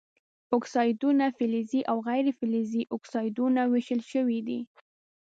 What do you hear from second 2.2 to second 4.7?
فلزي اکسایدونو ویشل شوي دي.